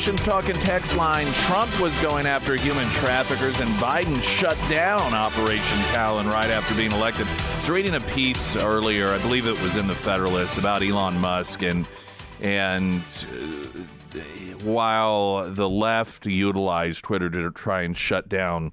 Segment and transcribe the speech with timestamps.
[0.00, 1.26] Talking text line.
[1.26, 6.90] Trump was going after human traffickers, and Biden shut down Operation Talon right after being
[6.90, 7.26] elected.
[7.26, 11.20] I was reading a piece earlier, I believe it was in the Federalist, about Elon
[11.20, 11.86] Musk and
[12.40, 14.18] and uh,
[14.64, 18.72] while the left utilized Twitter to try and shut down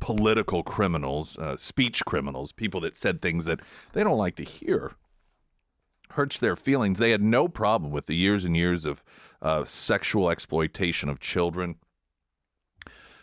[0.00, 3.60] political criminals, uh, speech criminals, people that said things that
[3.92, 4.96] they don't like to hear
[6.12, 6.98] hurts their feelings.
[6.98, 9.04] They had no problem with the years and years of
[9.40, 11.76] uh, sexual exploitation of children,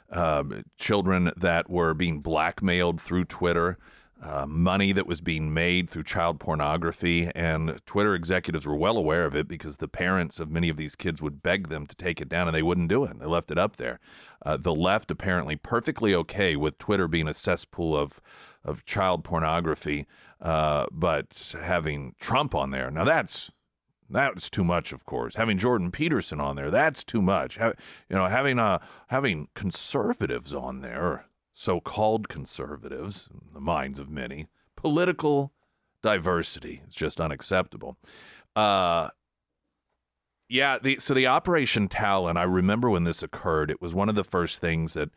[0.10, 3.78] um, children that were being blackmailed through Twitter.
[4.24, 9.26] Uh, money that was being made through child pornography, and Twitter executives were well aware
[9.26, 12.22] of it because the parents of many of these kids would beg them to take
[12.22, 13.20] it down, and they wouldn't do it.
[13.20, 14.00] They left it up there.
[14.44, 18.22] Uh, the left apparently perfectly okay with Twitter being a cesspool of
[18.64, 20.08] of child pornography,
[20.42, 23.52] uh, but having Trump on there now that's
[24.10, 25.36] that's too much, of course.
[25.36, 27.58] Having Jordan Peterson on there, that's too much.
[27.58, 27.74] You
[28.10, 35.54] know, having uh, having conservatives on there, so-called conservatives, in the minds of many, political
[36.04, 37.98] diversity is just unacceptable.
[38.56, 39.10] Uh,
[40.48, 42.38] yeah, the so the Operation Talon.
[42.38, 43.72] I remember when this occurred.
[43.72, 45.10] It was one of the first things that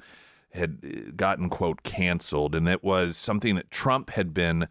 [0.52, 4.68] had uh, gotten quote canceled, and it was something that Trump had been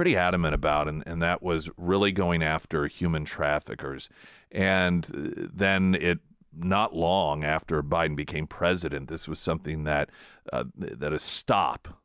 [0.00, 4.08] pretty adamant about, and, and that was really going after human traffickers.
[4.50, 6.20] And uh, then it
[6.56, 10.08] not long after Biden became president, this was something that
[10.54, 12.00] uh, that a stop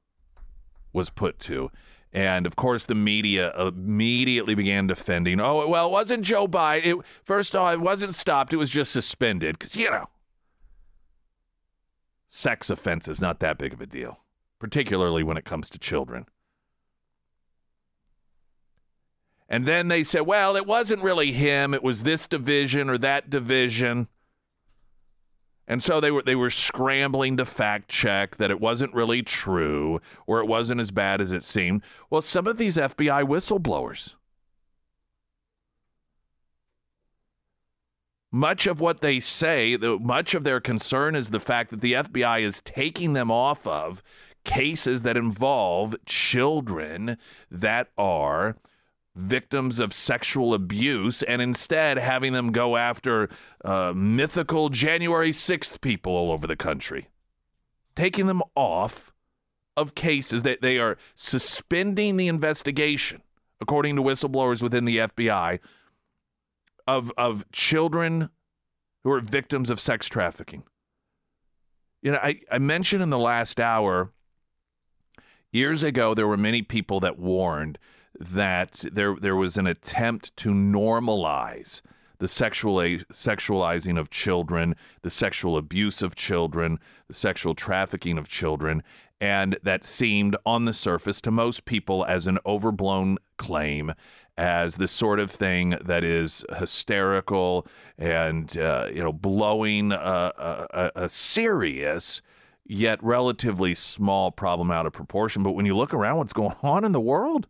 [0.92, 1.72] was put to.
[2.12, 5.40] And of course, the media immediately began defending.
[5.40, 6.86] Oh, well, it wasn't Joe Biden.
[6.86, 8.52] It, first of all, it wasn't stopped.
[8.52, 10.10] It was just suspended because you know,
[12.28, 14.20] sex offense is not that big of a deal,
[14.60, 16.26] particularly when it comes to children.
[19.48, 21.74] And then they said, well, it wasn't really him.
[21.74, 24.08] It was this division or that division.
[25.68, 30.00] And so they were they were scrambling to fact check that it wasn't really true
[30.28, 31.82] or it wasn't as bad as it seemed.
[32.10, 34.16] Well, some of these FBI whistleblowers
[38.36, 42.42] much of what they say, much of their concern is the fact that the FBI
[42.42, 44.04] is taking them off of
[44.44, 47.18] cases that involve children
[47.50, 48.58] that are
[49.16, 53.30] victims of sexual abuse and instead having them go after
[53.64, 57.08] uh, mythical January 6th people all over the country.
[57.96, 59.14] Taking them off
[59.78, 63.22] of cases that they are suspending the investigation,
[63.62, 65.60] according to whistleblowers within the FBI,
[66.88, 68.30] of, of children
[69.04, 70.64] who are victims of sex trafficking.
[72.02, 74.12] You know, I, I mentioned in the last hour,
[75.52, 77.80] years ago, there were many people that warned
[78.20, 81.82] that there there was an attempt to normalize
[82.20, 88.84] the sexual sexualizing of children, the sexual abuse of children, the sexual trafficking of children,
[89.20, 93.94] and that seemed on the surface to most people as an overblown claim,
[94.38, 97.68] as the sort of thing that is hysterical
[97.98, 99.98] and uh, you know blowing a,
[100.74, 102.22] a, a serious
[102.68, 105.44] yet relatively small problem out of proportion.
[105.44, 107.48] But when you look around, what's going on in the world?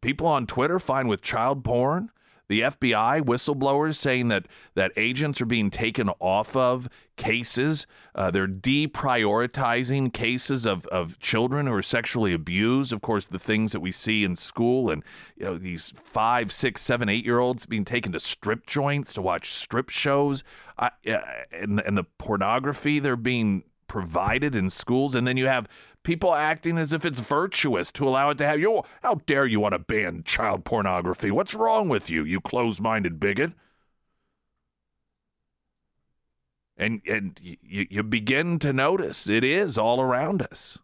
[0.00, 2.10] People on Twitter fine with child porn.
[2.48, 7.88] The FBI whistleblowers saying that that agents are being taken off of cases.
[8.14, 12.92] Uh, they're deprioritizing cases of, of children who are sexually abused.
[12.92, 15.02] Of course, the things that we see in school and
[15.36, 19.22] you know these five, six, seven, eight year olds being taken to strip joints to
[19.22, 20.44] watch strip shows,
[20.78, 20.90] uh,
[21.50, 25.68] and and the pornography they're being provided in schools, and then you have
[26.02, 28.82] people acting as if it's virtuous to allow it to have you.
[29.02, 31.30] How dare you want to ban child pornography?
[31.30, 33.52] What's wrong with you, you closed-minded bigot?
[36.76, 40.78] And and you, you begin to notice it is all around us.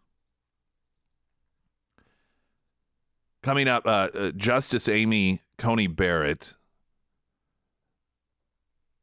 [3.43, 6.55] Coming up, uh, uh, Justice Amy Coney Barrett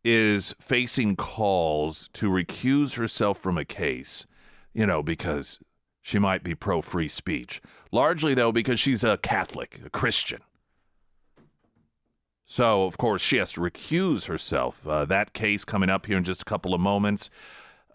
[0.05, 4.27] is facing calls to recuse herself from a case,
[4.73, 5.59] you know, because
[6.01, 7.61] she might be pro free speech.
[7.93, 10.41] Largely, though, because she's a Catholic, a Christian.
[12.45, 14.87] So, of course, she has to recuse herself.
[14.87, 17.31] Uh, that case coming up here in just a couple of moments.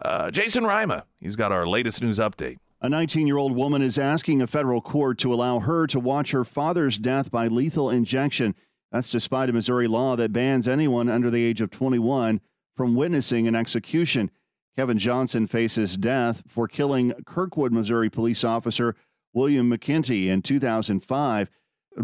[0.01, 2.57] Uh, Jason Rima, he's got our latest news update.
[2.81, 6.31] A 19 year old woman is asking a federal court to allow her to watch
[6.31, 8.53] her father's death by lethal injection.
[8.91, 12.41] That's despite a Missouri law that bans anyone under the age of 21
[12.75, 14.31] from witnessing an execution.
[14.77, 18.95] Kevin Johnson faces death for killing Kirkwood, Missouri police officer
[19.33, 21.49] William McEntee in 2005.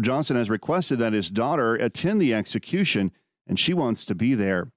[0.00, 3.12] Johnson has requested that his daughter attend the execution.
[3.46, 4.70] and she wants to be there.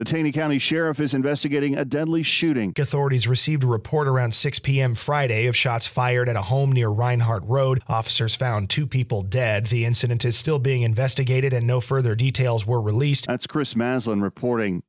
[0.00, 2.72] The Taney County Sheriff is investigating a deadly shooting.
[2.78, 4.94] Authorities received a report around 6 p.m.
[4.94, 7.82] Friday of shots fired at a home near Reinhardt Road.
[7.86, 9.66] Officers found two people dead.
[9.66, 13.26] The incident is still being investigated and no further details were released.
[13.26, 14.82] That's Chris Maslin reporting.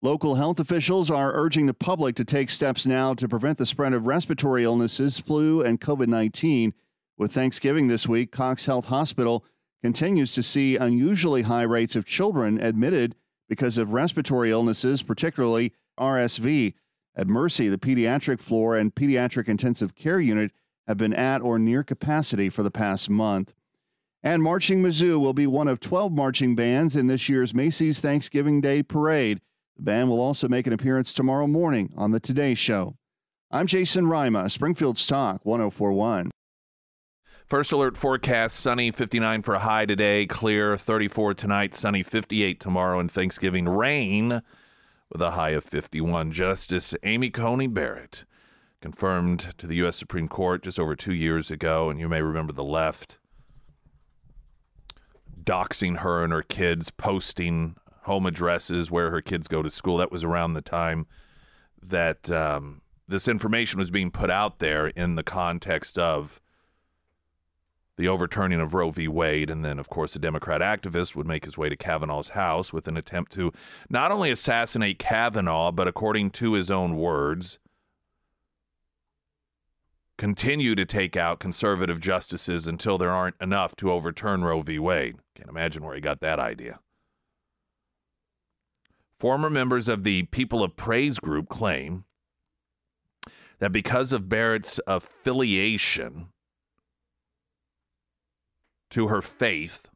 [0.00, 3.92] Local health officials are urging the public to take steps now to prevent the spread
[3.92, 6.72] of respiratory illnesses, flu, and COVID 19.
[7.18, 9.44] With Thanksgiving this week, Cox Health Hospital
[9.82, 13.16] continues to see unusually high rates of children admitted
[13.52, 16.72] because of respiratory illnesses, particularly RSV.
[17.14, 20.52] At Mercy, the pediatric floor and pediatric intensive care unit
[20.86, 23.52] have been at or near capacity for the past month.
[24.22, 28.62] And Marching Mizzou will be one of 12 marching bands in this year's Macy's Thanksgiving
[28.62, 29.42] Day Parade.
[29.76, 32.96] The band will also make an appearance tomorrow morning on the Today Show.
[33.50, 36.30] I'm Jason Rima, Springfield's Talk 1041.
[37.52, 42.98] First alert forecast sunny 59 for a high today, clear 34 tonight, sunny 58 tomorrow,
[42.98, 44.40] and Thanksgiving rain
[45.10, 46.32] with a high of 51.
[46.32, 48.24] Justice Amy Coney Barrett
[48.80, 49.98] confirmed to the U.S.
[49.98, 53.18] Supreme Court just over two years ago, and you may remember the left
[55.44, 59.98] doxing her and her kids, posting home addresses where her kids go to school.
[59.98, 61.06] That was around the time
[61.82, 66.40] that um, this information was being put out there in the context of
[67.96, 69.08] the overturning of Roe v.
[69.08, 69.50] Wade.
[69.50, 72.88] And then, of course, a Democrat activist would make his way to Kavanaugh's house with
[72.88, 73.52] an attempt to
[73.88, 77.58] not only assassinate Kavanaugh, but according to his own words,
[80.18, 84.78] continue to take out conservative justices until there aren't enough to overturn Roe v.
[84.78, 85.16] Wade.
[85.34, 86.78] Can't imagine where he got that idea.
[89.18, 92.04] Former members of the People of Praise group claim
[93.60, 96.31] that because of Barrett's affiliation
[98.92, 99.88] to her faith,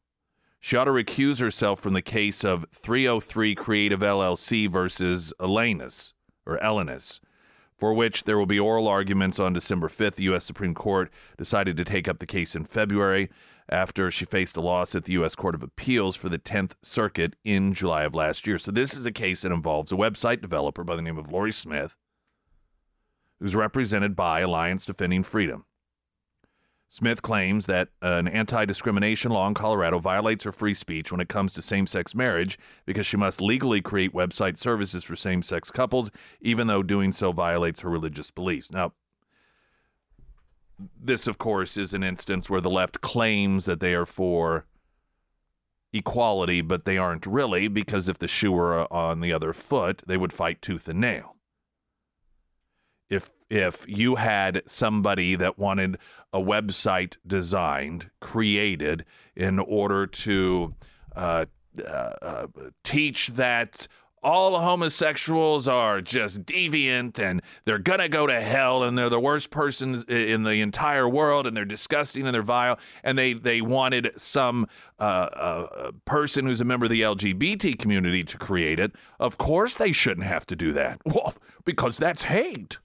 [0.59, 6.13] she ought to recuse herself from the case of 303 Creative LLC versus Elenis
[6.47, 7.21] or Elenis,
[7.77, 10.15] for which there will be oral arguments on December 5th.
[10.15, 10.45] The U.S.
[10.45, 13.29] Supreme Court decided to take up the case in February
[13.69, 15.35] after she faced a loss at the U.S.
[15.35, 18.59] Court of Appeals for the 10th Circuit in July of last year.
[18.59, 21.53] So, this is a case that involves a website developer by the name of Lorie
[21.53, 21.97] Smith,
[23.41, 25.67] who's represented by Alliance Defending Freedom.
[26.89, 31.29] Smith claims that an anti discrimination law in Colorado violates her free speech when it
[31.29, 35.71] comes to same sex marriage because she must legally create website services for same sex
[35.71, 36.11] couples,
[36.41, 38.71] even though doing so violates her religious beliefs.
[38.71, 38.93] Now,
[40.79, 44.67] this, of course, is an instance where the left claims that they are for
[45.93, 50.03] equality, but they aren't really, because if the shoe were uh, on the other foot,
[50.07, 51.37] they would fight tooth and nail
[53.09, 55.99] if if you had somebody that wanted
[56.33, 59.05] a website designed, created
[59.35, 60.75] in order to
[61.15, 61.47] uh,
[61.79, 61.91] uh,
[62.23, 62.47] uh,
[62.83, 63.87] teach that
[64.27, 69.51] all homosexuals are just deviant and they're gonna go to hell and they're the worst
[69.51, 74.11] persons in the entire world and they're disgusting and they're vile and they they wanted
[74.17, 74.67] some
[74.99, 78.93] uh, uh, person who's a member of the LGBT community to create it.
[79.21, 81.01] Of course, they shouldn't have to do that.
[81.17, 81.35] Well,
[81.65, 82.79] because that's hate.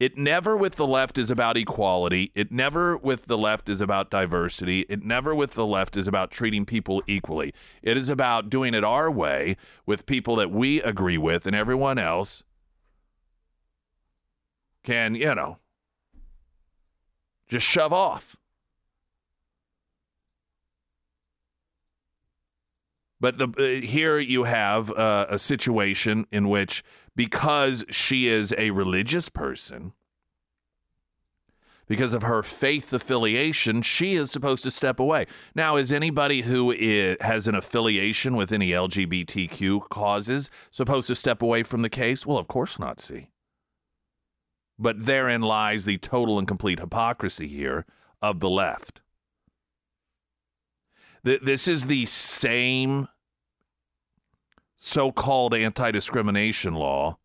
[0.00, 2.32] It never with the left is about equality.
[2.34, 4.80] It never with the left is about diversity.
[4.88, 7.54] It never with the left is about treating people equally.
[7.82, 11.98] It is about doing it our way with people that we agree with, and everyone
[11.98, 12.42] else
[14.82, 15.58] can, you know,
[17.48, 18.36] just shove off.
[23.20, 26.84] But the, uh, here you have uh, a situation in which
[27.16, 29.92] because she is a religious person,
[31.86, 35.26] because of her faith affiliation, she is supposed to step away.
[35.54, 41.42] Now, is anybody who is, has an affiliation with any LGBTQ causes supposed to step
[41.42, 42.26] away from the case?
[42.26, 43.28] Well, of course not, see.
[44.78, 47.86] But therein lies the total and complete hypocrisy here
[48.20, 49.02] of the left.
[51.22, 53.08] This is the same
[54.84, 57.16] so called anti discrimination law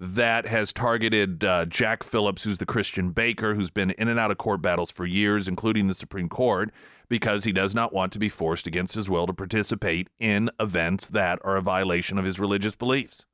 [0.00, 4.32] that has targeted uh, Jack Phillips, who's the Christian baker, who's been in and out
[4.32, 6.70] of court battles for years, including the Supreme Court,
[7.08, 11.06] because he does not want to be forced against his will to participate in events
[11.08, 13.26] that are a violation of his religious beliefs.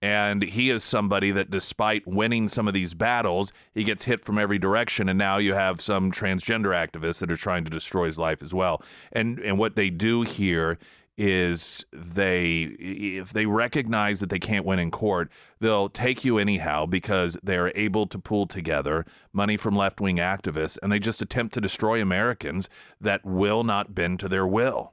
[0.00, 4.38] And he is somebody that, despite winning some of these battles, he gets hit from
[4.38, 5.08] every direction.
[5.08, 8.54] And now you have some transgender activists that are trying to destroy his life as
[8.54, 8.82] well.
[9.12, 10.78] And and what they do here
[11.16, 16.86] is they if they recognize that they can't win in court, they'll take you anyhow
[16.86, 21.60] because they're able to pull together money from left-wing activists and they just attempt to
[21.60, 24.92] destroy Americans that will not bend to their will.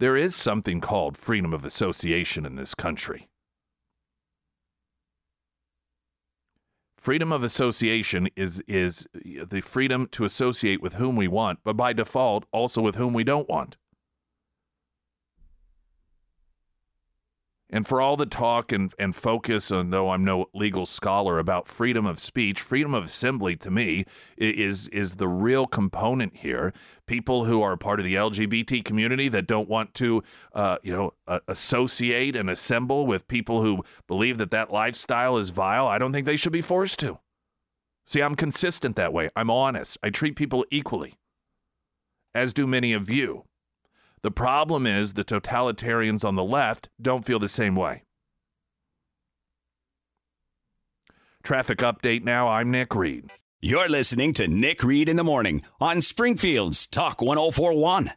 [0.00, 3.28] There is something called freedom of association in this country.
[7.04, 11.92] Freedom of association is is the freedom to associate with whom we want, but by
[11.92, 13.76] default also with whom we don't want.
[17.74, 21.66] And for all the talk and, and focus, and though I'm no legal scholar about
[21.66, 24.04] freedom of speech, freedom of assembly to me
[24.38, 26.72] is is the real component here.
[27.08, 31.40] People who are part of the LGBT community that don't want to, uh, you know,
[31.48, 35.88] associate and assemble with people who believe that that lifestyle is vile.
[35.88, 37.18] I don't think they should be forced to.
[38.06, 39.30] See, I'm consistent that way.
[39.34, 39.98] I'm honest.
[40.00, 41.14] I treat people equally,
[42.36, 43.46] as do many of you.
[44.24, 48.04] The problem is the totalitarians on the left don't feel the same way.
[51.42, 52.48] Traffic update now.
[52.48, 53.30] I'm Nick Reed.
[53.60, 58.12] You're listening to Nick Reed in the Morning on Springfield's Talk 1041.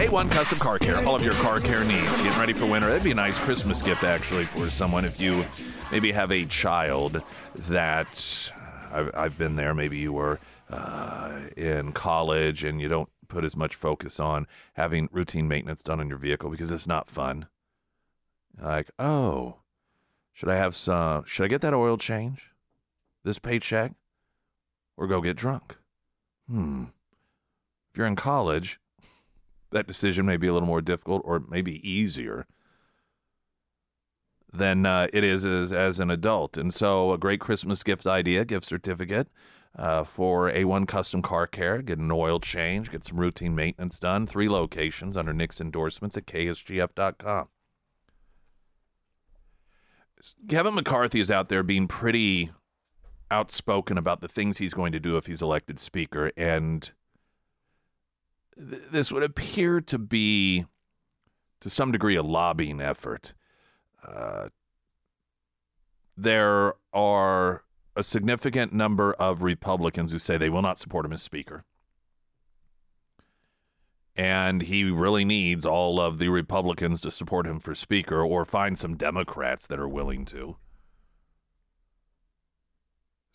[0.00, 2.22] A1 Custom Car Care, all of your car care needs.
[2.22, 2.88] Getting ready for winter.
[2.88, 5.44] That'd be a nice Christmas gift, actually, for someone if you
[5.92, 7.22] maybe have a child
[7.68, 9.74] that uh, I've, I've been there.
[9.74, 10.40] Maybe you were
[10.72, 16.00] uh, in college and you don't put as much focus on having routine maintenance done
[16.00, 17.46] on your vehicle because it's not fun.
[18.60, 19.58] Like, oh,
[20.32, 21.24] should I have some?
[21.26, 22.50] Should I get that oil change
[23.24, 23.92] this paycheck
[24.96, 25.76] or go get drunk?
[26.48, 26.84] Hmm.
[27.90, 28.78] If you're in college,
[29.70, 32.46] that decision may be a little more difficult or maybe easier
[34.52, 36.56] than uh, it is as, as an adult.
[36.56, 39.28] And so, a great Christmas gift idea, gift certificate
[39.76, 41.82] uh, for A1 Custom Car Care.
[41.82, 44.26] Get an oil change, get some routine maintenance done.
[44.26, 47.48] Three locations under Nick's endorsements at ksgf.com.
[50.48, 52.52] Kevin McCarthy is out there being pretty
[53.30, 56.30] outspoken about the things he's going to do if he's elected Speaker.
[56.36, 56.92] And
[58.56, 60.66] th- this would appear to be,
[61.60, 63.34] to some degree, a lobbying effort.
[64.06, 64.50] Uh,
[66.16, 67.64] there are
[67.94, 71.64] a significant number of Republicans who say they will not support him as Speaker.
[74.14, 78.76] And he really needs all of the Republicans to support him for Speaker or find
[78.78, 80.56] some Democrats that are willing to.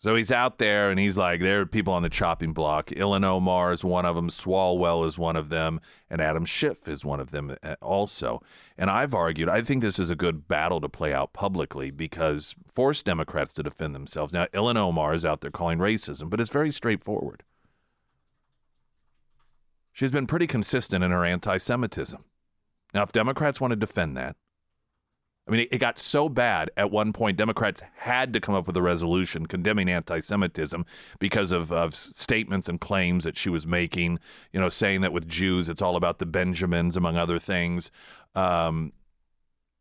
[0.00, 2.86] So he's out there and he's like, there are people on the chopping block.
[2.90, 4.30] Ilhan Omar is one of them.
[4.30, 5.80] Swalwell is one of them.
[6.08, 8.40] And Adam Schiff is one of them uh, also.
[8.76, 12.54] And I've argued, I think this is a good battle to play out publicly because
[12.72, 14.32] force Democrats to defend themselves.
[14.32, 17.42] Now, Ilhan Omar is out there calling racism, but it's very straightforward.
[19.92, 22.24] She's been pretty consistent in her anti Semitism.
[22.94, 24.36] Now, if Democrats want to defend that,
[25.48, 28.66] I mean, it, it, got so bad at one point, Democrats had to come up
[28.66, 30.84] with a resolution condemning anti Semitism
[31.18, 34.18] because of, of statements and claims that she was making,
[34.52, 37.90] you know, saying that with Jews, it's all about the Benjamins, among other things.
[38.34, 38.92] Um,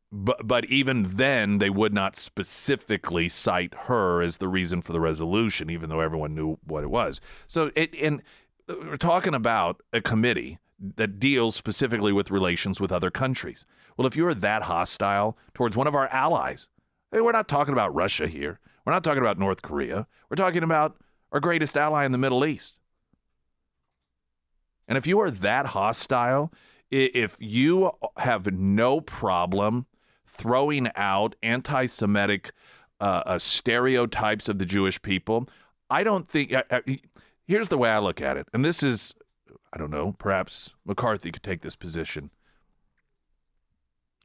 [0.09, 5.01] but, but even then, they would not specifically cite her as the reason for the
[5.01, 7.19] resolution, even though everyone knew what it was.
[7.45, 8.24] So, it, and
[8.69, 13.65] we're talking about a committee that deals specifically with relations with other countries.
[13.96, 16.69] Well, if you're that hostile towards one of our allies,
[17.12, 18.60] hey, we're not talking about Russia here.
[18.86, 20.07] We're not talking about North Korea.
[20.29, 20.98] We're talking about
[21.31, 22.75] our greatest ally in the Middle East.
[24.88, 26.53] And if you are that hostile,
[26.89, 29.88] if you have no problem
[30.25, 32.51] throwing out anti Semitic
[33.01, 35.50] uh, uh, stereotypes of the Jewish people,
[35.89, 36.53] I don't think.
[37.46, 38.48] Here's the way I look at it.
[38.53, 39.13] And this is
[39.74, 42.31] I don't know, perhaps McCarthy could take this position.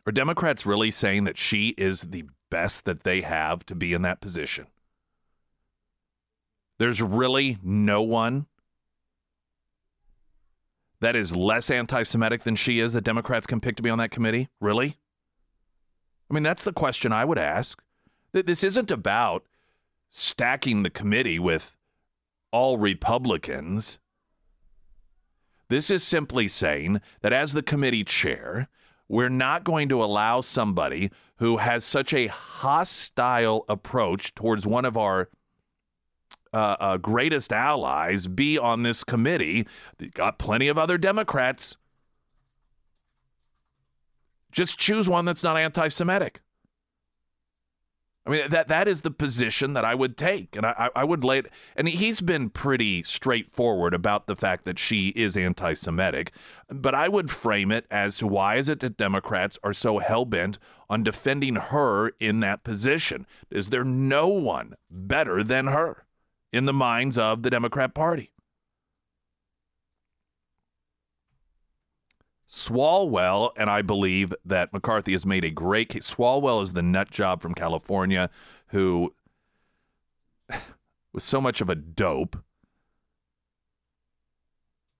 [0.06, 4.02] Are Democrats really saying that she is the best that they have to be in
[4.02, 4.66] that position?
[6.78, 8.46] There's really no one
[11.02, 13.98] that is less anti Semitic than she is that Democrats can pick to be on
[13.98, 14.48] that committee?
[14.60, 14.98] Really?
[16.30, 17.82] I mean, that's the question I would ask.
[18.32, 19.44] This isn't about
[20.08, 21.76] stacking the committee with
[22.50, 23.98] all Republicans.
[25.72, 28.68] This is simply saying that as the committee chair,
[29.08, 34.98] we're not going to allow somebody who has such a hostile approach towards one of
[34.98, 35.30] our
[36.52, 39.66] uh, uh, greatest allies be on this committee.
[40.12, 41.78] got plenty of other Democrats.
[44.52, 46.42] Just choose one that's not anti Semitic.
[48.24, 51.24] I mean that that is the position that I would take, and I, I would
[51.24, 51.46] lay it.
[51.74, 56.32] And he's been pretty straightforward about the fact that she is anti-Semitic,
[56.68, 60.24] but I would frame it as to why is it that Democrats are so hell
[60.24, 63.26] bent on defending her in that position?
[63.50, 66.04] Is there no one better than her
[66.52, 68.30] in the minds of the Democrat Party?
[72.52, 76.14] Swalwell, and I believe that McCarthy has made a great case.
[76.14, 78.28] Swalwell is the nut job from California
[78.68, 79.14] who
[81.14, 82.36] was so much of a dope.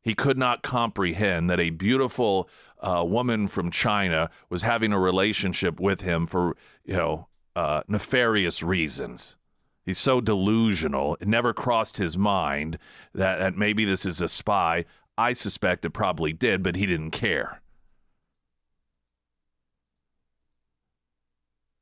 [0.01, 2.49] He could not comprehend that a beautiful
[2.81, 6.57] uh, woman from China was having a relationship with him for,
[6.87, 9.37] you know, uh, nefarious reasons.
[9.85, 11.17] He's so delusional.
[11.21, 12.79] It never crossed his mind
[13.15, 14.87] that, that maybe this is a spy.
[15.17, 17.61] I suspect it probably did, but he didn't care.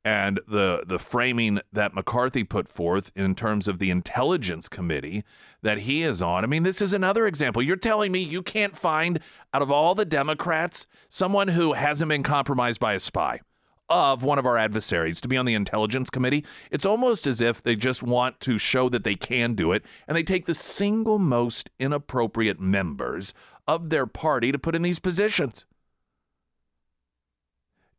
[0.03, 5.23] And the the framing that McCarthy put forth in terms of the intelligence committee
[5.61, 6.43] that he is on.
[6.43, 7.61] I mean, this is another example.
[7.61, 9.19] You're telling me you can't find
[9.53, 13.41] out of all the Democrats someone who hasn't been compromised by a spy
[13.91, 16.45] of one of our adversaries to be on the intelligence committee.
[16.71, 20.15] It's almost as if they just want to show that they can do it, and
[20.15, 23.33] they take the single most inappropriate members
[23.67, 25.65] of their party to put in these positions.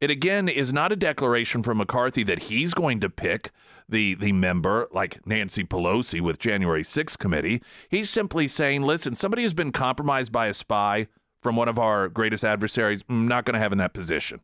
[0.00, 3.52] It again is not a declaration from McCarthy that he's going to pick
[3.88, 7.62] the the member like Nancy Pelosi with January 6th committee.
[7.88, 11.06] He's simply saying, listen, somebody who's been compromised by a spy
[11.40, 14.40] from one of our greatest adversaries, I'm not going to have in that position.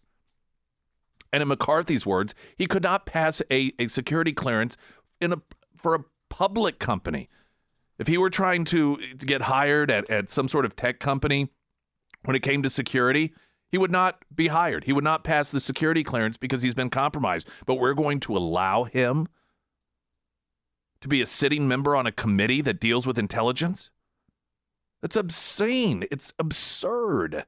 [1.32, 4.76] And in McCarthy's words, he could not pass a, a security clearance
[5.20, 5.42] in a
[5.76, 7.28] for a public company.
[7.98, 11.48] If he were trying to, to get hired at, at some sort of tech company
[12.24, 13.32] when it came to security,
[13.70, 14.84] he would not be hired.
[14.84, 17.48] He would not pass the security clearance because he's been compromised.
[17.66, 19.28] But we're going to allow him
[21.00, 23.90] to be a sitting member on a committee that deals with intelligence?
[25.00, 26.04] That's obscene.
[26.10, 27.44] It's absurd.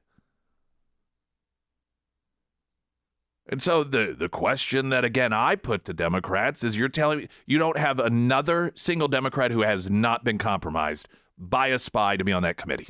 [3.47, 7.27] And so the the question that again I put to Democrats is you're telling me
[7.45, 12.23] you don't have another single Democrat who has not been compromised by a spy to
[12.23, 12.89] be on that committee.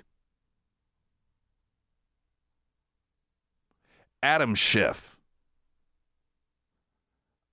[4.21, 5.15] Adam Schiff.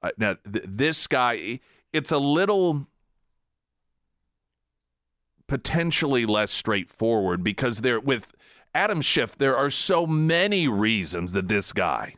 [0.02, 1.60] Uh, now th- this guy
[1.92, 2.86] it's a little
[5.46, 8.34] potentially less straightforward because there with
[8.74, 12.16] Adam Schiff there are so many reasons that this guy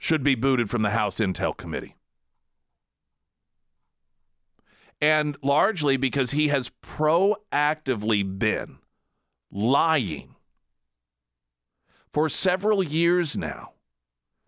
[0.00, 1.94] should be booted from the House Intel Committee.
[4.98, 8.78] And largely because he has proactively been
[9.52, 10.36] lying
[12.12, 13.72] for several years now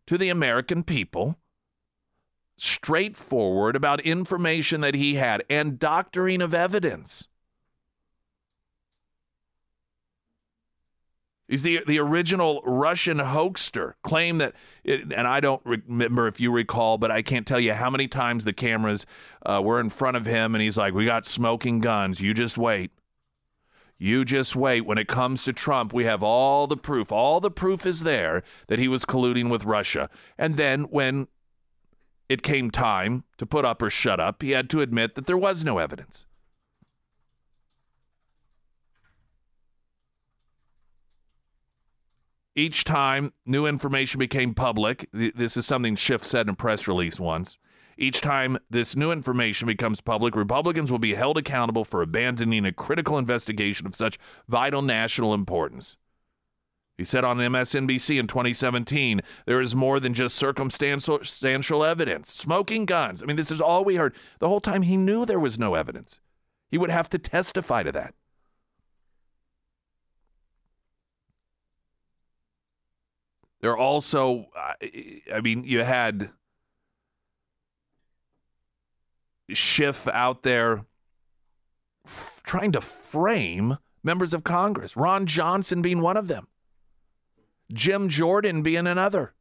[0.06, 1.38] to the American people,
[2.56, 7.28] straightforward about information that he had and doctoring of evidence.
[11.52, 13.96] He's the the original Russian hoaxer.
[14.02, 17.74] Claim that, it, and I don't remember if you recall, but I can't tell you
[17.74, 19.04] how many times the cameras
[19.44, 22.22] uh, were in front of him, and he's like, "We got smoking guns.
[22.22, 22.90] You just wait.
[23.98, 24.86] You just wait.
[24.86, 27.12] When it comes to Trump, we have all the proof.
[27.12, 30.08] All the proof is there that he was colluding with Russia.
[30.38, 31.28] And then when
[32.30, 35.36] it came time to put up or shut up, he had to admit that there
[35.36, 36.24] was no evidence."
[42.54, 47.18] Each time new information became public, this is something Schiff said in a press release
[47.18, 47.56] once.
[47.98, 52.72] Each time this new information becomes public, Republicans will be held accountable for abandoning a
[52.72, 55.96] critical investigation of such vital national importance.
[56.98, 62.30] He said on MSNBC in 2017, there is more than just circumstantial evidence.
[62.32, 63.22] Smoking guns.
[63.22, 64.14] I mean, this is all we heard.
[64.40, 66.20] The whole time he knew there was no evidence.
[66.70, 68.14] He would have to testify to that.
[73.62, 74.46] There also,
[75.32, 76.30] I mean, you had
[79.52, 80.84] Schiff out there
[82.04, 86.48] f- trying to frame members of Congress, Ron Johnson being one of them,
[87.72, 89.34] Jim Jordan being another.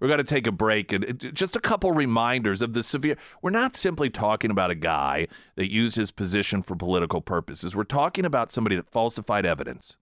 [0.00, 3.16] We're going to take a break and just a couple reminders of the severe.
[3.42, 5.26] We're not simply talking about a guy
[5.56, 7.74] that used his position for political purposes.
[7.74, 9.98] We're talking about somebody that falsified evidence.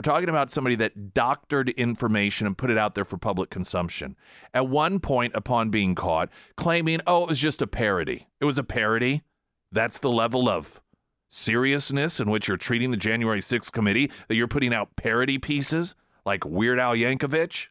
[0.00, 4.16] We're talking about somebody that doctored information and put it out there for public consumption.
[4.54, 8.26] At one point, upon being caught, claiming, oh, it was just a parody.
[8.40, 9.24] It was a parody.
[9.70, 10.80] That's the level of
[11.28, 15.94] seriousness in which you're treating the January 6th committee, that you're putting out parody pieces
[16.24, 17.66] like Weird Al Yankovic.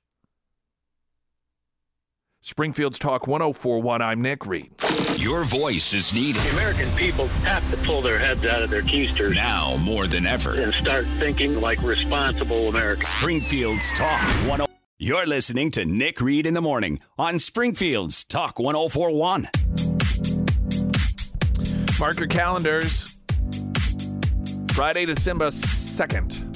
[2.42, 4.02] Springfield's Talk 1041.
[4.02, 4.72] I'm Nick Reed.
[5.18, 6.42] Your voice is needed.
[6.42, 10.26] The American people have to pull their heads out of their keisters now more than
[10.26, 10.54] ever.
[10.54, 13.10] and start thinking like responsible Americans.
[13.10, 14.66] Springfield's Talk 10.
[14.98, 19.50] You're listening to Nick Reed in the morning on Springfield's Talk 1041.
[22.00, 23.18] Mark your calendars.
[24.72, 26.49] Friday, December 2nd.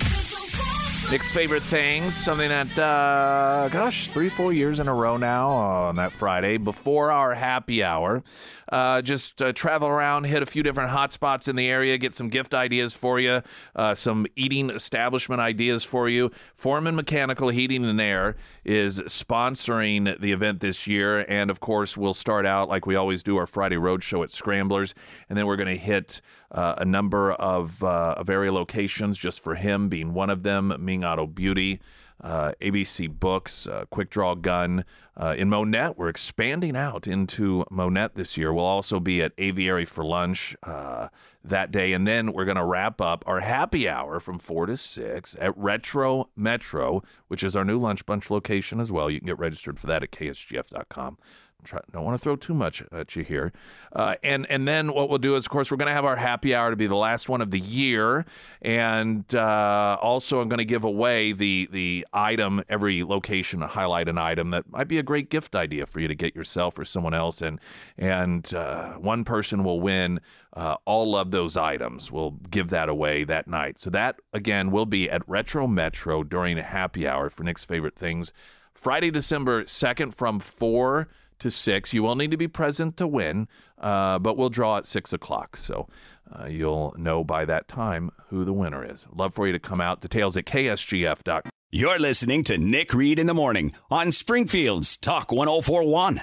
[1.13, 5.97] Nick's favorite things, something that, uh, gosh, three, four years in a row now on
[5.97, 8.23] that Friday before our happy hour.
[8.69, 12.13] Uh, just uh, travel around, hit a few different hot spots in the area, get
[12.13, 13.41] some gift ideas for you,
[13.75, 16.31] uh, some eating establishment ideas for you.
[16.55, 21.25] Foreman Mechanical Heating and Air is sponsoring the event this year.
[21.27, 24.31] And of course, we'll start out like we always do our Friday Road Show at
[24.31, 24.93] Scramblers.
[25.29, 26.21] And then we're going to hit
[26.51, 30.73] uh, a number of, uh, of area locations just for him being one of them,
[30.79, 31.79] Ming Auto Beauty.
[32.23, 34.85] Uh, ABC Books, uh, Quick Draw Gun.
[35.15, 38.53] Uh, in Monett, we're expanding out into Monett this year.
[38.53, 41.09] We'll also be at Aviary for lunch uh,
[41.43, 41.91] that day.
[41.91, 45.57] And then we're going to wrap up our happy hour from 4 to 6 at
[45.57, 49.09] Retro Metro, which is our new lunch bunch location as well.
[49.09, 51.17] You can get registered for that at ksgf.com.
[51.63, 53.51] Try, don't want to throw too much at you here.
[53.93, 56.15] Uh, and and then what we'll do is, of course, we're going to have our
[56.15, 58.25] happy hour to be the last one of the year,
[58.61, 64.07] and uh, also I'm going to give away the the item every location to highlight
[64.07, 66.85] an item that might be a great gift idea for you to get yourself or
[66.85, 67.59] someone else, and
[67.97, 70.19] and uh, one person will win
[70.55, 72.11] uh, all of those items.
[72.11, 73.79] We'll give that away that night.
[73.79, 77.95] So that again will be at Retro Metro during a happy hour for Nick's favorite
[77.95, 78.33] things.
[78.73, 81.07] Friday, December 2nd from 4
[81.43, 81.93] to 6.
[81.93, 85.55] You will need to be present to win, uh, but we'll draw at 6 o'clock.
[85.55, 85.87] So
[86.31, 89.05] uh, you'll know by that time who the winner is.
[89.15, 90.01] Love for you to come out.
[90.01, 91.49] Details at ksgf.com.
[91.71, 96.21] You're listening to Nick Reed in the morning on Springfield's Talk 1041.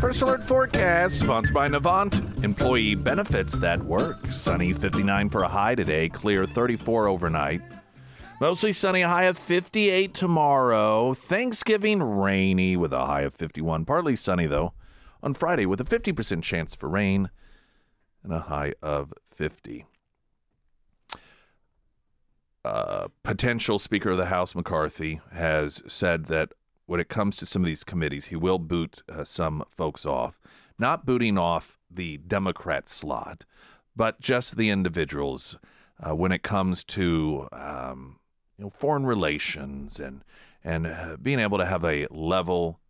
[0.00, 2.44] First Alert Forecast, sponsored by Navant.
[2.44, 4.30] Employee benefits that work.
[4.30, 7.62] Sunny 59 for a high today, clear 34 overnight.
[8.38, 11.14] Mostly sunny, a high of 58 tomorrow.
[11.14, 13.86] Thanksgiving rainy with a high of 51.
[13.86, 14.74] Partly sunny, though,
[15.22, 17.30] on Friday with a 50% chance for rain
[18.22, 19.86] and a high of 50.
[22.62, 26.52] Uh, potential Speaker of the House McCarthy has said that
[26.84, 30.38] when it comes to some of these committees, he will boot uh, some folks off.
[30.78, 33.46] Not booting off the Democrat slot,
[33.96, 35.56] but just the individuals
[36.06, 38.18] uh, when it comes to um,
[38.58, 40.24] you know foreign relations and
[40.64, 42.80] and uh, being able to have a level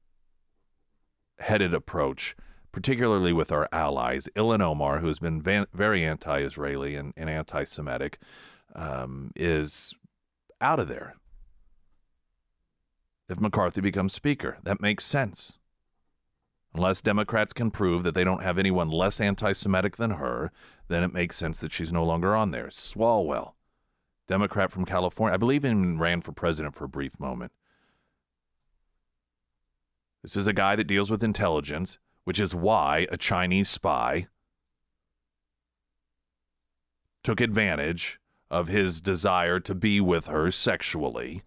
[1.39, 2.35] headed approach
[2.73, 4.29] particularly with our allies.
[4.37, 8.19] Ilhan Omar who has been van- very anti-Israeli and, and anti-Semitic
[8.75, 9.95] um, is
[10.61, 11.15] out of there.
[13.29, 15.59] If McCarthy becomes speaker that makes sense.
[16.75, 20.53] Unless Democrats can prove that they don't have anyone less anti-Semitic than her
[20.89, 22.69] then it makes sense that she's no longer on there.
[22.69, 23.56] Swalwell
[24.27, 25.35] Democrat from California.
[25.35, 27.53] I believe even ran for president for a brief moment.
[30.23, 34.27] This is a guy that deals with intelligence, which is why a Chinese spy
[37.23, 38.19] took advantage
[38.51, 41.43] of his desire to be with her sexually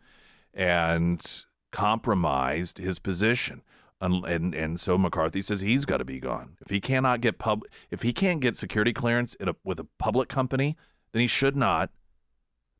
[0.53, 3.61] and compromised his position.
[4.01, 6.57] And, and, and so McCarthy says he's got to be gone.
[6.61, 10.29] If he cannot get pub, if he can't get security clearance a, with a public
[10.29, 10.77] company,
[11.11, 11.91] then he should not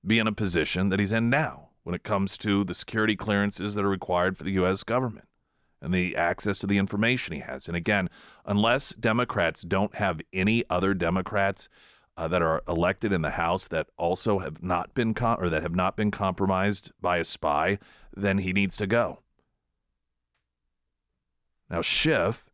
[0.06, 3.76] be in a position that he's in now when it comes to the security clearances
[3.76, 4.84] that are required for the U.S.
[4.84, 5.28] government
[5.82, 7.68] and the access to the information he has.
[7.68, 8.10] And again,
[8.46, 11.70] unless Democrats don't have any other Democrats
[12.18, 15.62] uh, that are elected in the House that also have not been com- or that
[15.62, 17.80] have not been compromised by a spy,
[18.16, 19.20] then he needs to go.
[21.70, 22.50] Now Schiff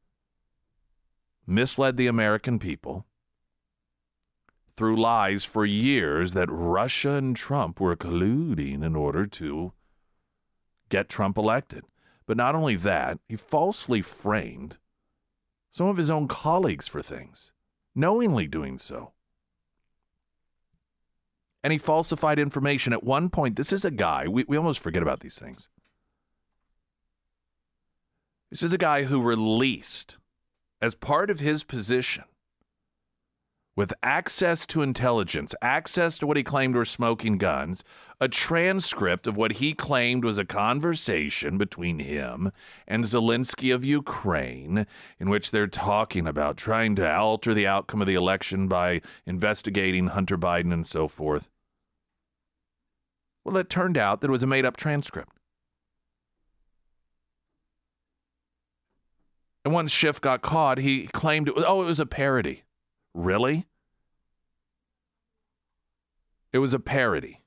[1.47, 3.05] misled the American people
[4.77, 9.71] through lies for years that Russia and Trump were colluding in order to
[10.89, 11.83] get Trump elected.
[12.25, 14.77] But not only that, he falsely framed
[15.69, 17.51] some of his own colleagues for things,
[17.93, 19.11] knowingly doing so.
[21.63, 22.93] And he falsified information.
[22.93, 25.67] At one point, this is a guy, we, we almost forget about these things.
[28.49, 30.17] This is a guy who released,
[30.81, 32.23] as part of his position,
[33.75, 37.83] with access to intelligence, access to what he claimed were smoking guns,
[38.21, 42.51] a transcript of what he claimed was a conversation between him
[42.87, 44.87] and Zelensky of Ukraine,
[45.19, 50.07] in which they're talking about trying to alter the outcome of the election by investigating
[50.07, 51.49] Hunter Biden and so forth.
[53.43, 55.37] Well, it turned out that it was a made up transcript.
[59.65, 62.64] And once Schiff got caught, he claimed it was, oh, it was a parody.
[63.15, 63.65] Really?
[66.51, 67.41] It was a parody.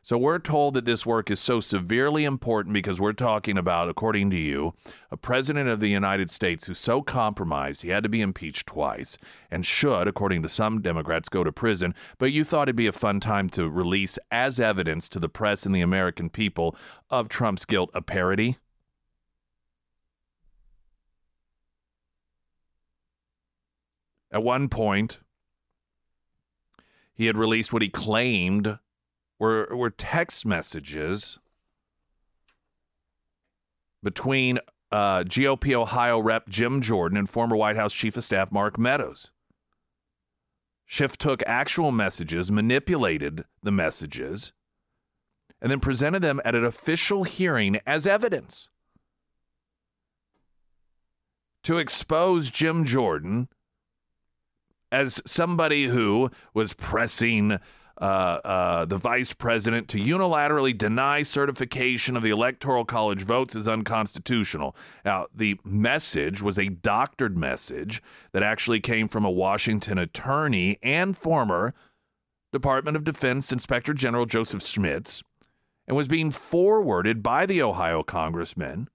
[0.00, 4.30] So we're told that this work is so severely important because we're talking about, according
[4.30, 4.74] to you,
[5.10, 9.18] a president of the United States who's so compromised he had to be impeached twice
[9.50, 11.94] and should, according to some Democrats, go to prison.
[12.18, 15.66] But you thought it'd be a fun time to release as evidence to the press
[15.66, 16.76] and the American people
[17.10, 18.58] of Trump's guilt a parody?
[24.34, 25.20] At one point,
[27.14, 28.80] he had released what he claimed
[29.38, 31.38] were were text messages
[34.02, 34.58] between
[34.90, 39.30] uh, GOP Ohio Rep Jim Jordan and former White House Chief of Staff Mark Meadows.
[40.84, 44.52] Schiff took actual messages, manipulated the messages,
[45.62, 48.68] and then presented them at an official hearing as evidence
[51.62, 53.48] to expose Jim Jordan
[54.94, 57.58] as somebody who was pressing
[58.00, 63.66] uh, uh, the vice president to unilaterally deny certification of the Electoral College votes is
[63.66, 64.76] unconstitutional.
[65.04, 68.00] Now, the message was a doctored message
[68.32, 71.74] that actually came from a Washington attorney and former
[72.52, 75.24] Department of Defense Inspector General Joseph Schmitz
[75.88, 78.88] and was being forwarded by the Ohio congressman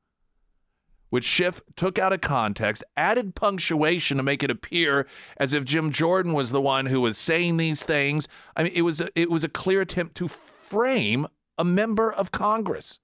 [1.10, 5.92] which Schiff took out of context, added punctuation to make it appear as if Jim
[5.92, 8.28] Jordan was the one who was saying these things.
[8.56, 12.32] I mean, it was a, it was a clear attempt to frame a member of
[12.32, 13.00] Congress.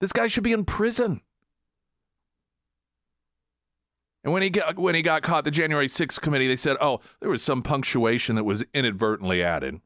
[0.00, 1.20] This guy should be in prison.
[4.22, 7.00] And when he got when he got caught, the January 6th committee, they said, "Oh,
[7.20, 9.80] there was some punctuation that was inadvertently added,"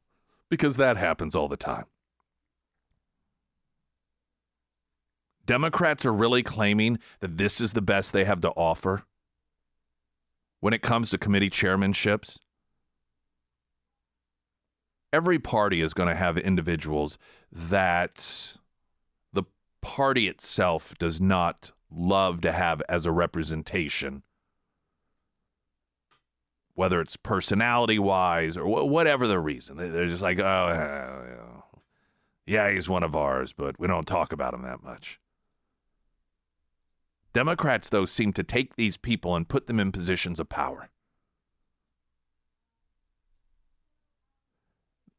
[0.49, 1.85] because that happens all the time.
[5.47, 9.03] Democrats are really claiming that this is the best they have to offer
[10.61, 12.39] when it comes to committee chairmanships.
[15.13, 17.19] Every party is going to have individuals
[17.53, 18.57] that
[19.33, 19.45] the
[19.81, 24.23] party itself does not love to have as a representation,
[26.75, 29.77] whether it's personality wise or whatever the reason.
[29.77, 31.63] They're just like, oh,
[32.47, 35.21] yeah, he's one of ours, but we don't talk about him that much.
[37.35, 40.89] Democrats, though, seem to take these people and put them in positions of power.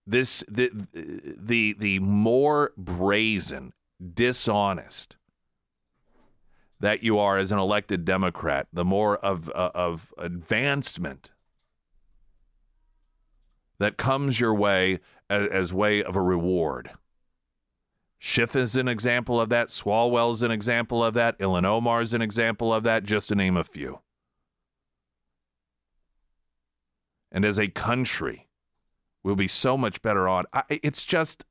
[0.08, 3.74] This the the the more brazen,
[4.14, 5.18] dishonest
[6.80, 11.32] that you are as an elected Democrat, the more of uh, of advancement
[13.78, 15.00] that comes your way
[15.30, 16.92] as, as way of a reward.
[18.18, 19.68] Schiff is an example of that.
[19.68, 21.36] Swalwell is an example of that.
[21.40, 24.00] Omar is an example of that, just to name a few.
[27.32, 28.48] And as a country,
[29.24, 30.46] we'll be so much better on.
[30.70, 31.44] It's just,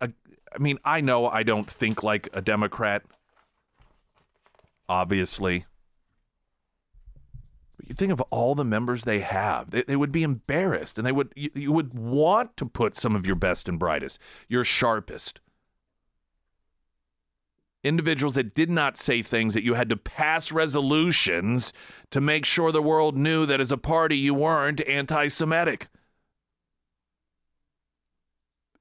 [0.00, 0.10] a,
[0.52, 3.04] I mean, I know I don't think like a Democrat,
[4.88, 5.66] obviously.
[7.76, 11.06] But you think of all the members they have, they, they would be embarrassed and
[11.06, 14.64] they would, you, you would want to put some of your best and brightest, your
[14.64, 15.40] sharpest
[17.84, 21.72] individuals that did not say things that you had to pass resolutions
[22.10, 25.88] to make sure the world knew that as a party you weren't anti Semitic.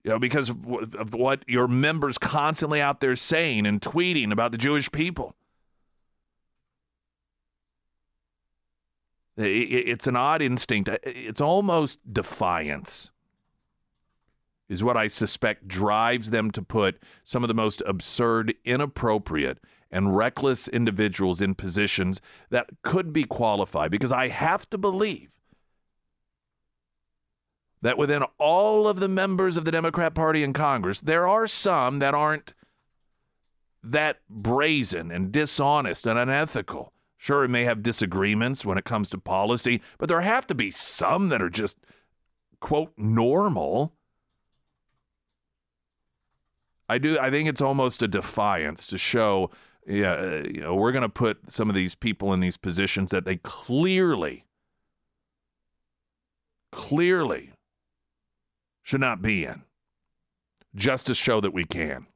[0.04, 4.52] You know, because of, of what your members constantly out there saying and tweeting about
[4.52, 5.36] the Jewish people.
[9.38, 10.90] It's an odd instinct.
[11.04, 13.13] It's almost defiance
[14.74, 19.60] is what I suspect drives them to put some of the most absurd, inappropriate,
[19.92, 23.92] and reckless individuals in positions that could be qualified.
[23.92, 25.32] Because I have to believe
[27.84, 32.00] that within all of the members of the Democrat Party in Congress, there are some
[32.00, 32.54] that aren't
[33.84, 36.94] that brazen and dishonest and unethical.
[37.18, 40.72] Sure, it may have disagreements when it comes to policy, but there have to be
[40.72, 41.78] some that are just,
[42.60, 43.94] quote, normal
[46.90, 47.18] I do.
[47.20, 49.52] I think it's almost a defiance to show.
[49.86, 53.12] Yeah, uh, you know, we're going to put some of these people in these positions
[53.12, 54.46] that they clearly,
[56.72, 57.52] clearly
[58.82, 59.64] should not be in,
[60.74, 62.08] just to show that we can.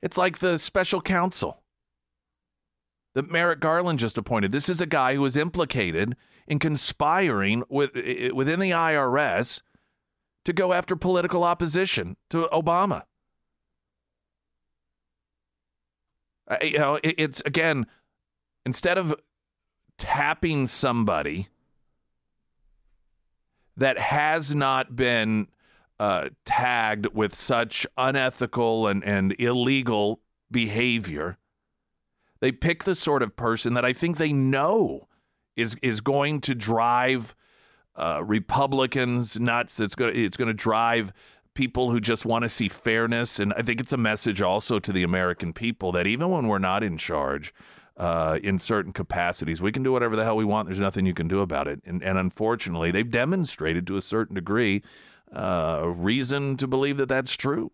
[0.00, 1.62] It's like the special counsel
[3.14, 4.52] that Merrick Garland just appointed.
[4.52, 7.94] This is a guy who was implicated in conspiring with
[8.32, 9.62] within the IRS
[10.44, 13.02] to go after political opposition to Obama.
[16.48, 17.86] Uh, you know, it, it's again,
[18.66, 19.14] instead of
[19.98, 21.48] tapping somebody
[23.76, 25.46] that has not been
[26.00, 31.38] uh, tagged with such unethical and, and illegal behavior,
[32.40, 35.06] they pick the sort of person that I think they know
[35.54, 37.34] is is going to drive
[37.96, 39.80] uh, Republicans nuts.
[39.80, 41.12] It's going it's going to drive
[41.54, 43.38] people who just want to see fairness.
[43.38, 46.58] And I think it's a message also to the American people that even when we're
[46.58, 47.52] not in charge,
[47.96, 50.66] uh, in certain capacities, we can do whatever the hell we want.
[50.66, 51.82] There's nothing you can do about it.
[51.84, 54.82] And, and unfortunately, they've demonstrated to a certain degree
[55.30, 57.70] uh, reason to believe that that's true.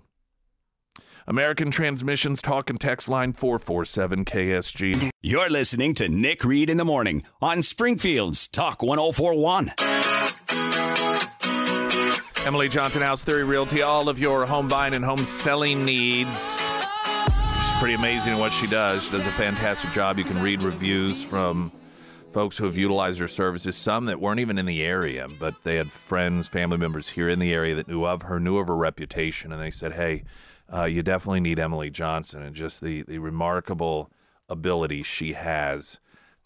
[1.28, 5.10] American Transmissions Talk and Text Line 447 KSGM.
[5.20, 9.74] You're listening to Nick Reed in the Morning on Springfield's Talk 1041.
[12.46, 16.62] Emily Johnson, House Theory Realty, all of your home buying and home selling needs.
[16.62, 19.04] She's pretty amazing at what she does.
[19.04, 20.16] She does a fantastic job.
[20.16, 21.72] You can read reviews from
[22.32, 25.76] folks who have utilized her services, some that weren't even in the area, but they
[25.76, 28.76] had friends, family members here in the area that knew of her, knew of her
[28.76, 30.24] reputation, and they said, hey,
[30.72, 34.10] uh, you definitely need Emily Johnson and just the, the remarkable
[34.48, 35.98] ability she has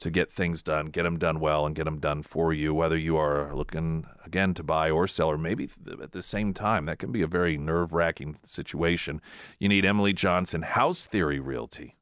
[0.02, 2.96] to get things done, get them done well, and get them done for you, whether
[2.96, 5.70] you are looking again to buy or sell, or maybe
[6.02, 6.84] at the same time.
[6.84, 9.20] That can be a very nerve wracking situation.
[9.60, 11.96] You need Emily Johnson, House Theory Realty.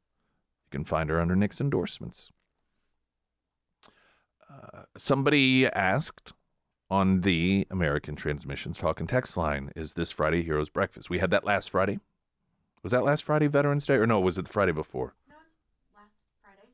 [0.65, 2.31] You can find her under Nick's endorsements.
[4.49, 6.33] Uh, somebody asked
[6.89, 11.09] on the American Transmissions Talk and Text line, is this Friday Heroes Breakfast?
[11.09, 11.99] We had that last Friday.
[12.83, 13.95] Was that last Friday Veterans Day?
[13.95, 15.13] Or no, was it the Friday before?
[15.29, 16.69] No, it was last Friday.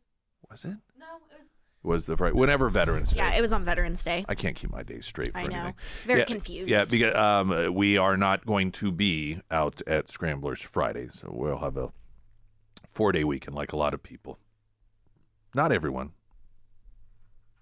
[0.49, 0.81] Was it?
[0.97, 1.47] No, it was.
[1.83, 2.35] Was the Friday?
[2.35, 3.17] Whenever Veterans Day.
[3.17, 4.25] Yeah, it was on Veterans Day.
[4.27, 5.55] I can't keep my days straight for I know.
[5.57, 5.75] anything.
[6.05, 6.69] Very yeah, confused.
[6.69, 11.59] Yeah, because um, we are not going to be out at Scramblers Friday, so we'll
[11.59, 11.91] have a
[12.93, 14.39] four-day weekend like a lot of people.
[15.53, 16.11] Not everyone.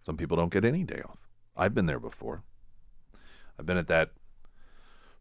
[0.03, 1.17] Some people don't get any day off.
[1.57, 2.43] I've been there before.
[3.57, 4.11] I've been at that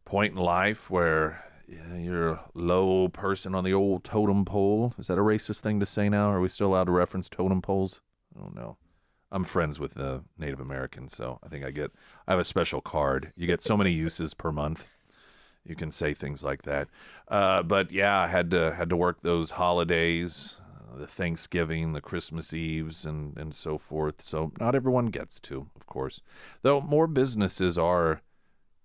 [0.05, 4.95] point in life where yeah, you're a low person on the old totem pole.
[4.99, 6.31] Is that a racist thing to say now?
[6.31, 8.01] Are we still allowed to reference totem poles?
[8.37, 8.77] I don't know.
[9.31, 11.91] I'm friends with the Native Americans, so I think I get
[12.27, 13.33] I have a special card.
[13.37, 14.87] You get so many uses per month.
[15.65, 16.89] You can say things like that.
[17.27, 22.01] Uh, but yeah, I had to had to work those holidays, uh, the Thanksgiving, the
[22.01, 24.23] Christmas Eves, and and so forth.
[24.23, 26.21] So not everyone gets to, of course.
[26.63, 28.23] Though more businesses are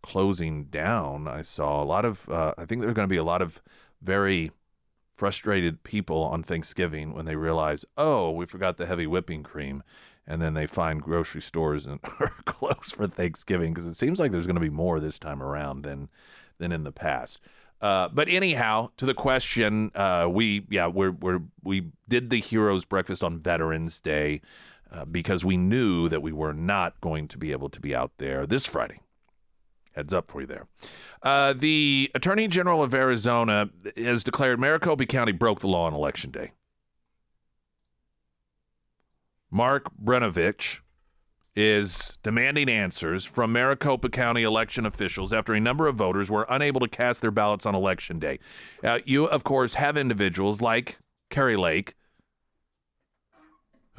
[0.01, 1.27] closing down.
[1.27, 2.29] I saw a lot of.
[2.29, 3.61] Uh, I think there are going to be a lot of
[4.01, 4.51] very
[5.15, 9.83] frustrated people on Thanksgiving when they realize, oh, we forgot the heavy whipping cream,
[10.25, 14.31] and then they find grocery stores and are closed for Thanksgiving because it seems like
[14.31, 16.09] there's going to be more this time around than
[16.57, 17.39] than in the past.
[17.81, 22.85] Uh, but anyhow, to the question, uh, we yeah we're, we're we did the Heroes
[22.85, 24.41] Breakfast on Veterans Day
[24.91, 28.11] uh, because we knew that we were not going to be able to be out
[28.17, 29.01] there this Friday.
[29.91, 30.67] Heads up for you there.
[31.21, 36.31] Uh, the Attorney General of Arizona has declared Maricopa County broke the law on Election
[36.31, 36.51] Day.
[39.51, 40.79] Mark Brnovich
[41.55, 46.79] is demanding answers from Maricopa County election officials after a number of voters were unable
[46.79, 48.39] to cast their ballots on Election Day.
[48.83, 50.99] Uh, you, of course, have individuals like
[51.29, 51.95] Kari Lake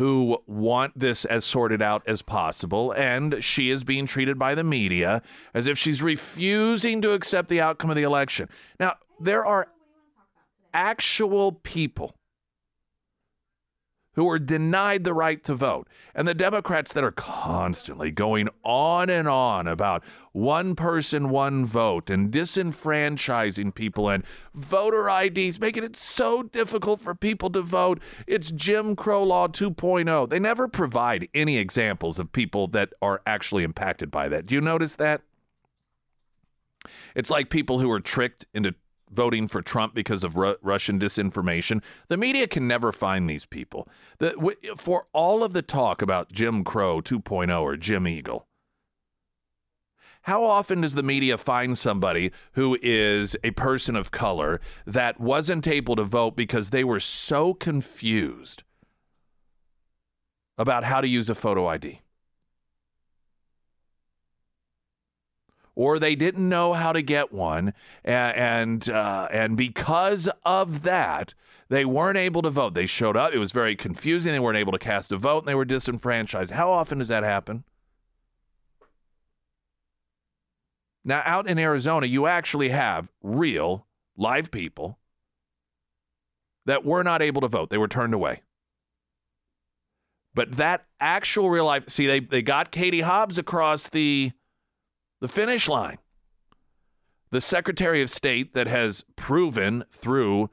[0.00, 4.64] who want this as sorted out as possible, and she is being treated by the
[4.64, 5.20] media
[5.52, 8.48] as if she's refusing to accept the outcome of the election.
[8.78, 9.68] Now, there are
[10.72, 12.14] actual people
[14.20, 15.88] who were denied the right to vote.
[16.14, 22.10] And the Democrats that are constantly going on and on about one person, one vote
[22.10, 27.98] and disenfranchising people and voter IDs, making it so difficult for people to vote.
[28.26, 30.28] It's Jim Crow Law 2.0.
[30.28, 34.44] They never provide any examples of people that are actually impacted by that.
[34.44, 35.22] Do you notice that?
[37.14, 38.74] It's like people who are tricked into
[39.10, 41.82] voting for Trump because of Ru- Russian disinformation.
[42.08, 43.88] The media can never find these people.
[44.18, 48.46] The, w- for all of the talk about Jim Crow 2.0 or Jim Eagle,
[50.22, 55.66] how often does the media find somebody who is a person of color that wasn't
[55.66, 58.62] able to vote because they were so confused
[60.58, 62.00] about how to use a photo ID?
[65.80, 67.72] Or they didn't know how to get one,
[68.04, 71.32] and and, uh, and because of that,
[71.70, 72.74] they weren't able to vote.
[72.74, 74.30] They showed up; it was very confusing.
[74.30, 76.50] They weren't able to cast a vote, and they were disenfranchised.
[76.50, 77.64] How often does that happen?
[81.02, 83.86] Now, out in Arizona, you actually have real
[84.18, 84.98] live people
[86.66, 87.70] that were not able to vote.
[87.70, 88.42] They were turned away.
[90.34, 94.32] But that actual real life, see, they, they got Katie Hobbs across the
[95.20, 95.98] the finish line.
[97.30, 100.50] The Secretary of State that has proven through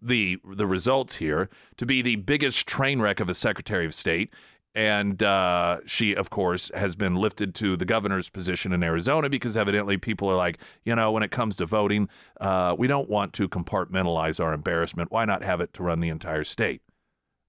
[0.00, 4.32] the the results here to be the biggest train wreck of a Secretary of State.
[4.74, 9.56] And uh, she, of course, has been lifted to the governor's position in Arizona because
[9.56, 12.08] evidently people are like, you know, when it comes to voting,
[12.40, 15.10] uh, we don't want to compartmentalize our embarrassment.
[15.10, 16.82] Why not have it to run the entire state?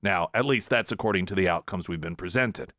[0.01, 2.73] Now, at least that's according to the outcomes we've been presented.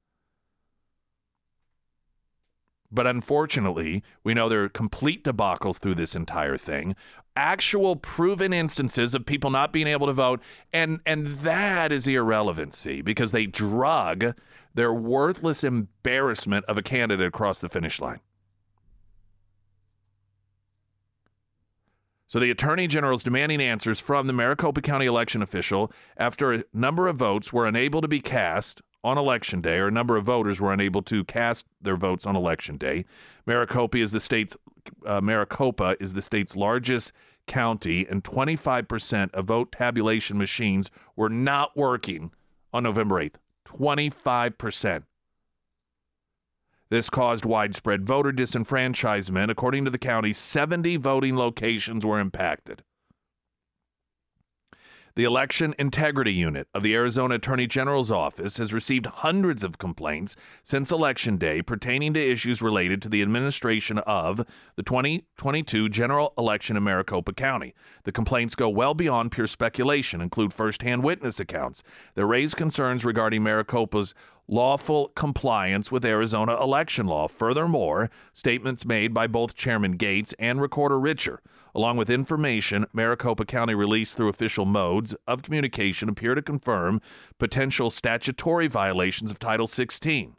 [2.93, 6.97] But unfortunately, we know there are complete debacles through this entire thing.
[7.37, 13.01] Actual proven instances of people not being able to vote, and and that is irrelevancy
[13.01, 14.35] because they drug
[14.75, 18.21] their worthless embarrassment of a candidate across the finish line.
[22.27, 26.63] So the Attorney General is demanding answers from the Maricopa County election official after a
[26.73, 30.25] number of votes were unable to be cast on election day, or a number of
[30.25, 33.05] voters were unable to cast their votes on election day.
[33.47, 34.57] Maricopa is the state's
[35.07, 37.13] uh, Maricopa is the state's largest
[37.47, 42.33] county, and 25% of vote tabulation machines were not working
[42.73, 43.35] on November 8th.
[43.67, 45.03] 25%.
[46.89, 49.51] This caused widespread voter disenfranchisement.
[49.51, 52.83] According to the county, 70 voting locations were impacted.
[55.21, 60.35] The Election Integrity Unit of the Arizona Attorney General's Office has received hundreds of complaints
[60.63, 64.47] since Election Day pertaining to issues related to the administration of
[64.77, 67.75] the 2022 general election in Maricopa County.
[68.05, 71.83] The complaints go well beyond pure speculation, include firsthand witness accounts
[72.15, 74.15] that raise concerns regarding Maricopa's
[74.51, 77.29] lawful compliance with Arizona election law.
[77.29, 81.41] Furthermore, statements made by both Chairman Gates and Recorder Richer,
[81.73, 87.01] along with information Maricopa County released through official modes of communication, appear to confirm
[87.39, 90.35] potential statutory violations of Title 16.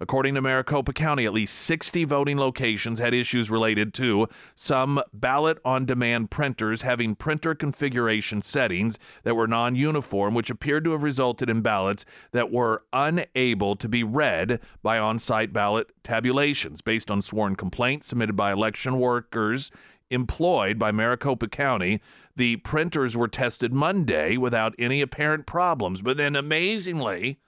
[0.00, 5.58] According to Maricopa County, at least 60 voting locations had issues related to some ballot
[5.64, 11.02] on demand printers having printer configuration settings that were non uniform, which appeared to have
[11.02, 16.82] resulted in ballots that were unable to be read by on site ballot tabulations.
[16.82, 19.70] Based on sworn complaints submitted by election workers
[20.10, 22.00] employed by Maricopa County,
[22.36, 26.02] the printers were tested Monday without any apparent problems.
[26.02, 27.38] But then, amazingly,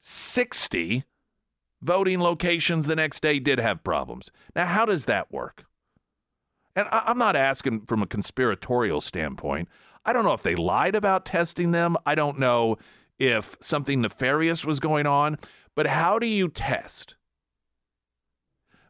[0.00, 1.04] 60
[1.82, 4.30] voting locations the next day did have problems.
[4.54, 5.64] Now, how does that work?
[6.74, 9.68] And I- am not asking from a conspiratorial standpoint.
[10.04, 11.96] I don't know if they lied about testing them.
[12.04, 12.76] I don't know
[13.18, 15.38] if something nefarious was going on.
[15.74, 17.16] But how do you test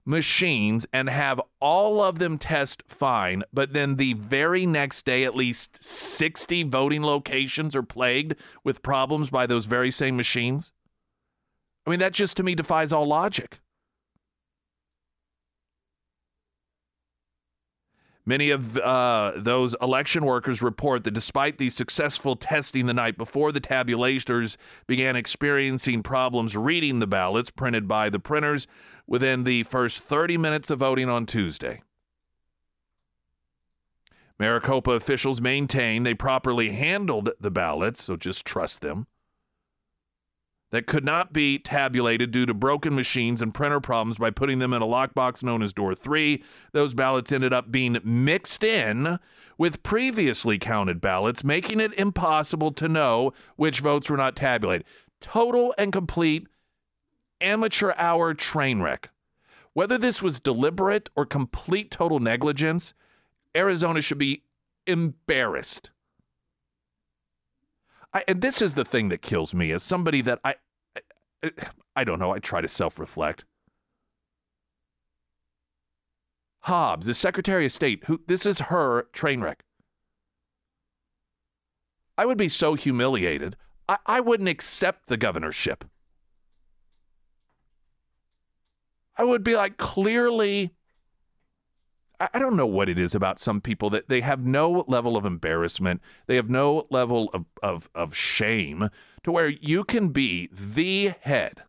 [0.05, 5.35] machines and have all of them test fine, but then the very next day, at
[5.35, 10.73] least 60 voting locations are plagued with problems by those very same machines?
[11.87, 13.61] I mean, that just to me defies all logic.
[18.29, 23.53] Many of uh, those election workers report that despite the successful testing the night before,
[23.53, 24.57] the tabulators
[24.89, 28.67] began experiencing problems reading the ballots printed by the printers
[29.07, 31.83] within the first 30 minutes of voting on Tuesday.
[34.41, 39.07] Maricopa officials maintain they properly handled the ballots, so just trust them
[40.71, 44.73] that could not be tabulated due to broken machines and printer problems by putting them
[44.73, 46.43] in a lockbox known as door 3
[46.73, 49.19] those ballots ended up being mixed in
[49.59, 54.87] with previously counted ballots making it impossible to know which votes were not tabulated.
[55.21, 56.47] Total and complete
[57.41, 59.11] amateur hour train wreck.
[59.73, 62.95] Whether this was deliberate or complete total negligence
[63.55, 64.43] arizona should be
[64.87, 65.91] embarrassed
[68.17, 70.55] I, and this is the thing that kills me as somebody that I,
[71.45, 71.51] I,
[71.95, 72.31] I don't know.
[72.31, 73.45] I try to self-reflect.
[76.61, 79.65] Hobbs, the Secretary of State, who this is her train wreck.
[82.17, 83.55] I would be so humiliated.
[83.87, 85.85] I, I wouldn't accept the governorship.
[89.19, 90.71] I would be like, clearly,
[92.19, 95.27] I don't know what it is about some people that they have no level of
[95.27, 96.01] embarrassment.
[96.27, 98.89] They have no level of, of, of shame
[99.23, 101.65] to where you can be the head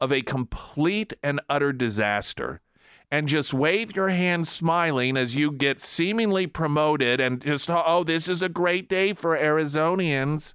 [0.00, 2.60] of a complete and utter disaster
[3.10, 8.28] and just wave your hand smiling as you get seemingly promoted and just, oh, this
[8.28, 10.54] is a great day for Arizonians.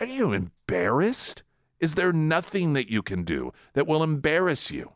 [0.00, 1.44] Are you embarrassed?
[1.78, 4.92] Is there nothing that you can do that will embarrass you?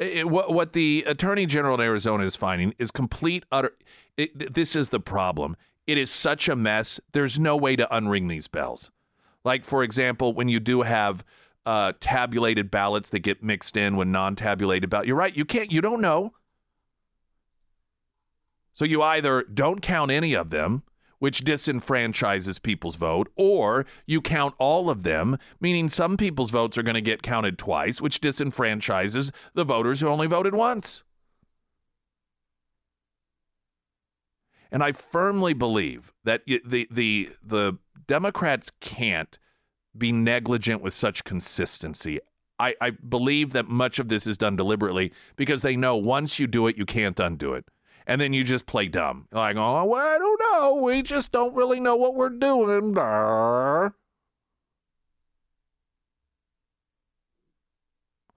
[0.00, 3.72] It- what, what the attorney general in Arizona is finding is complete utter.
[4.16, 5.56] It, this is the problem.
[5.86, 6.98] It is such a mess.
[7.12, 8.90] There's no way to unring these bells.
[9.44, 11.24] Like for example, when you do have
[11.66, 15.36] uh, tabulated ballots that get mixed in with non-tabulated ballots, you're right.
[15.36, 15.70] You can't.
[15.70, 16.32] You don't know.
[18.72, 20.82] So you either don't count any of them,
[21.20, 26.82] which disenfranchises people's vote, or you count all of them, meaning some people's votes are
[26.82, 31.04] going to get counted twice, which disenfranchises the voters who only voted once.
[34.72, 39.38] And I firmly believe that the the the Democrats can't
[39.96, 42.20] be negligent with such consistency.
[42.58, 46.46] I, I believe that much of this is done deliberately because they know once you
[46.46, 47.64] do it, you can't undo it.
[48.06, 49.28] And then you just play dumb.
[49.32, 50.74] Like, oh, well, I don't know.
[50.82, 52.94] We just don't really know what we're doing.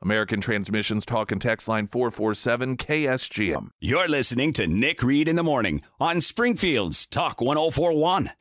[0.04, 3.70] American Transmissions Talk and Text Line 447 KSGM.
[3.80, 8.32] You're listening to Nick Reed in the morning on Springfield's Talk 1041.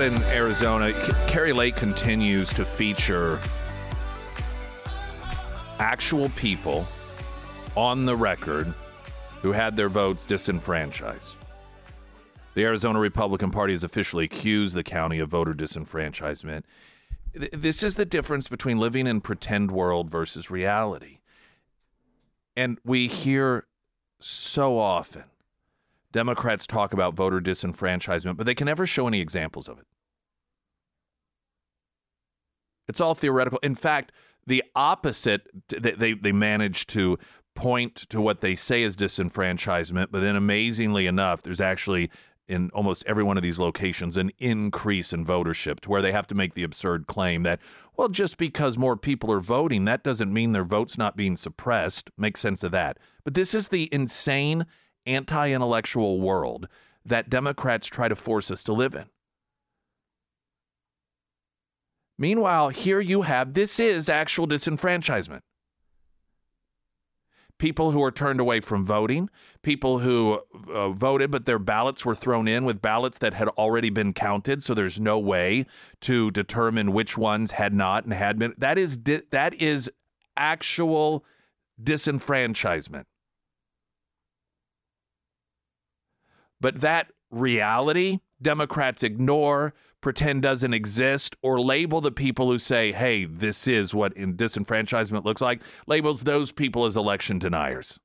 [0.00, 0.94] Out in Arizona,
[1.28, 3.38] Kari Lake continues to feature
[5.78, 6.86] actual people
[7.76, 8.72] on the record
[9.42, 11.34] who had their votes disenfranchised.
[12.54, 16.62] The Arizona Republican Party has officially accused the county of voter disenfranchisement.
[17.34, 21.18] This is the difference between living in pretend world versus reality.
[22.56, 23.66] And we hear
[24.18, 25.24] so often
[26.12, 29.86] Democrats talk about voter disenfranchisement, but they can never show any examples of it.
[32.88, 33.60] It's all theoretical.
[33.62, 34.10] In fact,
[34.46, 37.18] the opposite, they, they, they manage to
[37.54, 42.10] point to what they say is disenfranchisement, but then amazingly enough, there's actually
[42.48, 46.26] in almost every one of these locations an increase in votership to where they have
[46.26, 47.60] to make the absurd claim that,
[47.96, 52.10] well, just because more people are voting, that doesn't mean their vote's not being suppressed.
[52.18, 52.98] Make sense of that.
[53.22, 54.66] But this is the insane
[55.10, 56.68] anti intellectual world
[57.04, 59.06] that Democrats try to force us to live in.
[62.18, 65.40] Meanwhile, here you have this is actual disenfranchisement.
[67.56, 69.28] People who are turned away from voting,
[69.62, 70.40] people who
[70.72, 74.62] uh, voted but their ballots were thrown in with ballots that had already been counted,
[74.62, 75.66] so there's no way
[76.00, 78.54] to determine which ones had not and had been.
[78.56, 79.90] That is di- that is
[80.36, 81.24] actual
[81.82, 83.04] disenfranchisement.
[86.60, 93.24] But that reality, Democrats ignore, pretend doesn't exist, or label the people who say, hey,
[93.24, 97.98] this is what disenfranchisement looks like, labels those people as election deniers.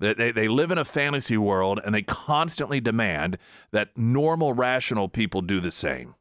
[0.00, 3.38] They, they, they live in a fantasy world and they constantly demand
[3.72, 6.14] that normal, rational people do the same.